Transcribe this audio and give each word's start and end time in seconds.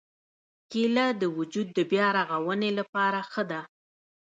کېله 0.71 1.05
د 1.21 1.23
وجود 1.37 1.67
د 1.77 1.79
بیا 1.91 2.07
رغونې 2.17 2.69
لپاره 2.79 3.19
ښه 3.31 3.43
ده. 3.51 3.61